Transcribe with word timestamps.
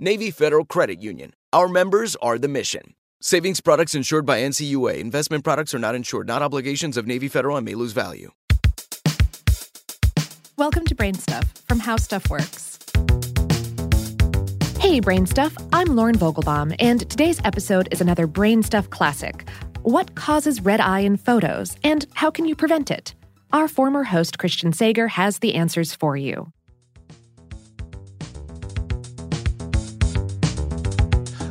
Navy 0.00 0.32
Federal 0.32 0.64
Credit 0.64 1.00
Union. 1.00 1.34
Our 1.52 1.68
members 1.68 2.16
are 2.16 2.36
the 2.36 2.48
mission. 2.48 2.94
Savings 3.20 3.60
products 3.60 3.94
insured 3.94 4.26
by 4.26 4.40
NCUA. 4.40 4.98
Investment 4.98 5.44
products 5.44 5.72
are 5.72 5.78
not 5.78 5.94
insured, 5.94 6.26
not 6.26 6.42
obligations 6.42 6.96
of 6.96 7.06
Navy 7.06 7.28
Federal 7.28 7.56
and 7.56 7.64
may 7.64 7.76
lose 7.76 7.92
value. 7.92 8.32
Welcome 10.56 10.84
to 10.86 10.96
Brain 10.96 11.14
Stuff 11.14 11.44
from 11.68 11.78
How 11.78 11.96
Stuff 11.96 12.28
Works. 12.28 12.80
Hey, 14.80 14.98
Brain 14.98 15.26
Stuff, 15.26 15.56
I'm 15.72 15.94
Lauren 15.94 16.18
Vogelbaum, 16.18 16.74
and 16.80 17.08
today's 17.08 17.40
episode 17.44 17.86
is 17.92 18.00
another 18.00 18.26
Brain 18.26 18.64
Stuff 18.64 18.90
classic. 18.90 19.48
What 19.82 20.16
causes 20.16 20.60
red 20.60 20.80
eye 20.80 21.00
in 21.00 21.16
photos, 21.16 21.76
and 21.84 22.04
how 22.14 22.32
can 22.32 22.46
you 22.46 22.56
prevent 22.56 22.90
it? 22.90 23.14
Our 23.52 23.68
former 23.68 24.02
host, 24.02 24.40
Christian 24.40 24.72
Sager, 24.72 25.06
has 25.06 25.38
the 25.38 25.54
answers 25.54 25.94
for 25.94 26.16
you. 26.16 26.48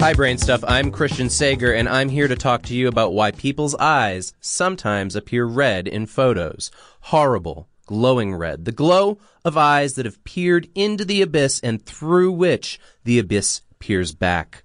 Hi, 0.00 0.14
Brain 0.14 0.38
Stuff. 0.38 0.64
I'm 0.66 0.92
Christian 0.92 1.28
Sager, 1.28 1.74
and 1.74 1.86
I'm 1.86 2.08
here 2.08 2.26
to 2.26 2.34
talk 2.34 2.62
to 2.62 2.74
you 2.74 2.88
about 2.88 3.12
why 3.12 3.32
people's 3.32 3.74
eyes 3.74 4.32
sometimes 4.40 5.14
appear 5.14 5.44
red 5.44 5.86
in 5.86 6.06
photos. 6.06 6.70
Horrible, 7.00 7.68
glowing 7.84 8.34
red. 8.34 8.64
The 8.64 8.72
glow 8.72 9.18
of 9.44 9.58
eyes 9.58 9.96
that 9.96 10.06
have 10.06 10.24
peered 10.24 10.70
into 10.74 11.04
the 11.04 11.20
abyss 11.20 11.60
and 11.60 11.84
through 11.84 12.32
which 12.32 12.80
the 13.04 13.18
abyss 13.18 13.60
peers 13.78 14.14
back. 14.14 14.64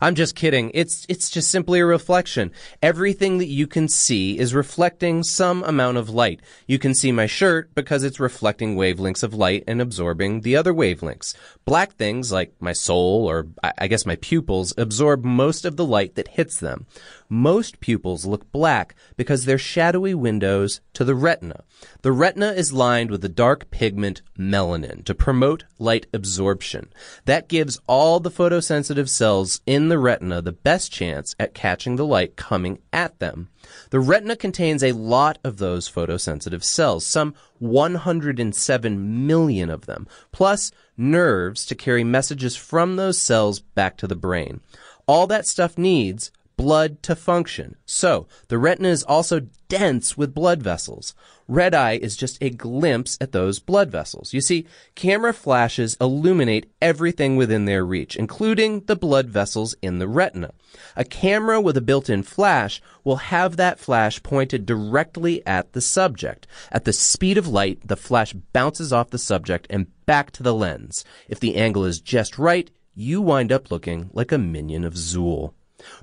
I'm 0.00 0.14
just 0.14 0.34
kidding. 0.34 0.70
It's, 0.74 1.06
it's 1.08 1.30
just 1.30 1.50
simply 1.50 1.80
a 1.80 1.86
reflection. 1.86 2.52
Everything 2.82 3.38
that 3.38 3.46
you 3.46 3.66
can 3.66 3.88
see 3.88 4.38
is 4.38 4.54
reflecting 4.54 5.22
some 5.22 5.62
amount 5.64 5.96
of 5.96 6.08
light. 6.08 6.40
You 6.66 6.78
can 6.78 6.94
see 6.94 7.12
my 7.12 7.26
shirt 7.26 7.74
because 7.74 8.04
it's 8.04 8.20
reflecting 8.20 8.76
wavelengths 8.76 9.22
of 9.22 9.34
light 9.34 9.64
and 9.66 9.80
absorbing 9.80 10.42
the 10.42 10.56
other 10.56 10.72
wavelengths. 10.72 11.34
Black 11.64 11.92
things 11.92 12.30
like 12.30 12.54
my 12.60 12.72
soul 12.72 13.26
or 13.26 13.48
I 13.62 13.88
guess 13.88 14.06
my 14.06 14.16
pupils 14.16 14.72
absorb 14.78 15.24
most 15.24 15.64
of 15.64 15.76
the 15.76 15.84
light 15.84 16.14
that 16.14 16.28
hits 16.28 16.58
them. 16.58 16.86
Most 17.28 17.80
pupils 17.80 18.24
look 18.24 18.50
black 18.52 18.94
because 19.16 19.44
they're 19.44 19.58
shadowy 19.58 20.14
windows 20.14 20.80
to 20.94 21.04
the 21.04 21.14
retina. 21.14 21.64
The 22.02 22.12
retina 22.12 22.52
is 22.52 22.72
lined 22.72 23.10
with 23.10 23.20
the 23.20 23.28
dark 23.28 23.70
pigment 23.70 24.22
melanin 24.38 25.04
to 25.04 25.14
promote 25.14 25.64
light 25.78 26.06
absorption. 26.14 26.90
That 27.26 27.48
gives 27.48 27.80
all 27.86 28.20
the 28.20 28.30
photosensitive 28.30 29.08
cells 29.08 29.60
in 29.66 29.87
the 29.88 29.98
retina 29.98 30.42
the 30.42 30.52
best 30.52 30.92
chance 30.92 31.34
at 31.38 31.54
catching 31.54 31.96
the 31.96 32.06
light 32.06 32.36
coming 32.36 32.78
at 32.92 33.18
them. 33.18 33.48
The 33.90 34.00
retina 34.00 34.36
contains 34.36 34.82
a 34.82 34.92
lot 34.92 35.38
of 35.44 35.58
those 35.58 35.90
photosensitive 35.90 36.64
cells, 36.64 37.04
some 37.04 37.34
107 37.58 39.26
million 39.26 39.70
of 39.70 39.86
them, 39.86 40.06
plus 40.32 40.70
nerves 40.96 41.66
to 41.66 41.74
carry 41.74 42.04
messages 42.04 42.56
from 42.56 42.96
those 42.96 43.20
cells 43.20 43.60
back 43.60 43.96
to 43.98 44.06
the 44.06 44.16
brain. 44.16 44.60
All 45.06 45.26
that 45.26 45.46
stuff 45.46 45.78
needs 45.78 46.30
blood 46.58 47.02
to 47.04 47.16
function. 47.16 47.76
So, 47.86 48.26
the 48.48 48.58
retina 48.58 48.88
is 48.88 49.04
also 49.04 49.46
dense 49.68 50.18
with 50.18 50.34
blood 50.34 50.62
vessels. 50.62 51.14
Red 51.46 51.72
eye 51.72 51.92
is 52.02 52.16
just 52.16 52.36
a 52.42 52.50
glimpse 52.50 53.16
at 53.20 53.32
those 53.32 53.60
blood 53.60 53.90
vessels. 53.90 54.34
You 54.34 54.42
see, 54.42 54.66
camera 54.94 55.32
flashes 55.32 55.96
illuminate 56.00 56.70
everything 56.82 57.36
within 57.36 57.64
their 57.64 57.86
reach, 57.86 58.16
including 58.16 58.80
the 58.80 58.96
blood 58.96 59.30
vessels 59.30 59.74
in 59.80 59.98
the 59.98 60.08
retina. 60.08 60.52
A 60.96 61.04
camera 61.04 61.60
with 61.60 61.76
a 61.76 61.80
built-in 61.80 62.24
flash 62.24 62.82
will 63.04 63.16
have 63.16 63.56
that 63.56 63.78
flash 63.78 64.22
pointed 64.22 64.66
directly 64.66 65.46
at 65.46 65.72
the 65.72 65.80
subject. 65.80 66.46
At 66.72 66.84
the 66.84 66.92
speed 66.92 67.38
of 67.38 67.46
light, 67.46 67.86
the 67.86 67.96
flash 67.96 68.32
bounces 68.52 68.92
off 68.92 69.10
the 69.10 69.18
subject 69.18 69.68
and 69.70 69.86
back 70.06 70.32
to 70.32 70.42
the 70.42 70.54
lens. 70.54 71.04
If 71.28 71.38
the 71.38 71.56
angle 71.56 71.84
is 71.84 72.00
just 72.00 72.36
right, 72.36 72.68
you 72.94 73.22
wind 73.22 73.52
up 73.52 73.70
looking 73.70 74.10
like 74.12 74.32
a 74.32 74.38
minion 74.38 74.84
of 74.84 74.94
Zuul. 74.94 75.54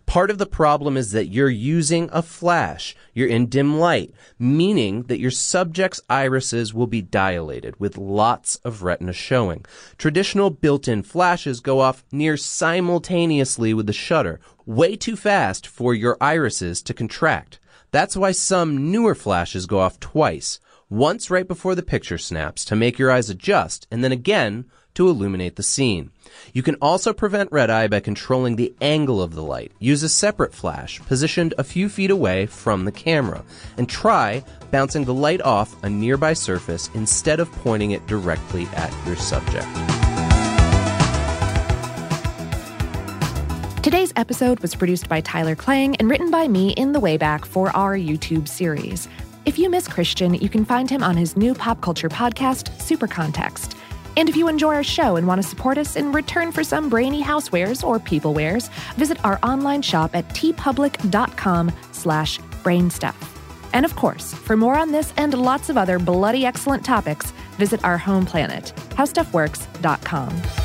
Part 0.06 0.30
of 0.30 0.38
the 0.38 0.46
problem 0.46 0.96
is 0.96 1.12
that 1.12 1.28
you're 1.28 1.50
using 1.50 2.10
a 2.14 2.22
flash. 2.22 2.96
You're 3.14 3.28
in 3.28 3.48
dim 3.48 3.78
light, 3.78 4.14
meaning 4.40 5.04
that 5.04 5.20
your 5.20 5.32
subject's 5.32 6.02
irises 6.10 6.74
will 6.74 6.88
be 6.88 7.02
dilated 7.02 7.80
with 7.80 7.98
lots 7.98 8.56
of 8.58 8.84
retina 8.84 9.14
showing. 9.14 9.66
Traditional 9.98 10.50
built-in 10.50 11.04
flashes 11.04 11.60
go 11.60 11.80
off 11.80 12.06
near 12.12 12.38
simultaneously 12.38 13.74
with 13.74 13.88
the 13.88 13.94
shutter, 13.94 14.40
way 14.66 14.96
too 14.96 15.16
fast 15.16 15.68
for 15.68 15.94
your 15.94 16.18
irises 16.22 16.82
to 16.84 16.94
contract. 16.94 17.60
That's 17.92 18.18
why 18.18 18.32
some 18.32 18.92
newer 18.92 19.16
flashes 19.16 19.66
go 19.66 19.80
off 19.80 20.00
twice. 20.00 20.60
Once 20.90 21.32
right 21.32 21.48
before 21.48 21.76
the 21.76 21.82
picture 21.82 22.18
snaps 22.18 22.64
to 22.66 22.76
make 22.76 23.00
your 23.00 23.12
eyes 23.12 23.30
adjust, 23.30 23.88
and 23.90 24.04
then 24.04 24.12
again 24.12 24.66
to 24.96 25.08
illuminate 25.08 25.56
the 25.56 25.64
scene. 25.64 26.12
You 26.54 26.64
can 26.64 26.76
also 26.82 27.14
prevent 27.14 27.52
red 27.52 27.70
eye 27.70 27.88
by 27.88 28.00
controlling 28.00 28.56
the 28.56 28.74
angle 28.82 29.22
of 29.22 29.36
the 29.36 29.44
light. 29.44 29.72
Use 29.80 30.04
a 30.04 30.10
separate 30.10 30.54
flash 30.54 31.00
positioned 31.02 31.54
a 31.58 31.64
few 31.64 31.88
feet 31.88 32.12
away 32.12 32.46
from 32.46 32.86
the 32.86 32.92
camera 32.92 33.44
and 33.78 33.88
try 33.88 34.44
bouncing 34.72 35.06
the 35.06 35.14
light 35.14 35.42
off 35.42 35.82
a 35.84 35.90
nearby 35.90 36.34
surface 36.34 36.90
instead 36.94 37.40
of 37.40 37.52
pointing 37.52 37.92
it 37.92 38.06
directly 38.08 38.68
at 38.76 38.94
your 39.06 39.16
subject. 39.16 39.68
Today's 43.86 44.12
episode 44.16 44.60
was 44.62 44.74
produced 44.74 45.08
by 45.08 45.22
Tyler 45.22 45.56
Klang 45.56 45.96
and 45.98 46.10
written 46.10 46.32
by 46.32 46.48
me 46.48 46.72
in 46.72 46.92
the 46.92 47.00
Wayback 47.00 47.46
for 47.46 47.70
our 47.78 47.96
YouTube 47.96 48.48
series. 48.48 49.08
If 49.46 49.60
you 49.60 49.70
miss 49.70 49.88
Christian, 49.88 50.34
you 50.34 50.50
can 50.50 50.66
find 50.66 50.90
him 50.90 51.04
on 51.04 51.16
his 51.16 51.38
new 51.38 51.54
pop 51.54 51.82
culture 51.82 52.10
podcast, 52.10 52.82
Super 52.82 53.06
Context. 53.06 53.75
And 54.18 54.30
if 54.30 54.36
you 54.36 54.48
enjoy 54.48 54.76
our 54.76 54.84
show 54.84 55.16
and 55.16 55.28
want 55.28 55.42
to 55.42 55.48
support 55.48 55.78
us 55.78 55.96
in 55.96 56.12
return 56.12 56.52
for 56.52 56.64
some 56.64 56.90
brainy 56.90 57.22
housewares 57.22 57.86
or 57.86 58.00
peoplewares, 58.00 58.70
visit 58.96 59.24
our 59.26 59.40
online 59.44 59.82
shop 59.82 60.16
at 60.16 60.28
teepublic.com 60.30 61.72
slash 61.92 62.40
brainstuff. 62.64 63.16
And 63.74 63.86
of 63.86 63.96
course, 63.96 64.34
for 64.34 64.56
more 64.56 64.78
on 64.78 64.92
this 64.92 65.14
and 65.18 65.34
lots 65.34 65.70
of 65.70 65.78
other 65.78 66.00
bloody 66.00 66.46
excellent 66.46 66.86
topics, 66.86 67.32
visit 67.58 67.84
our 67.84 67.98
home 67.98 68.26
planet, 68.26 68.72
howstuffworks.com. 68.92 70.65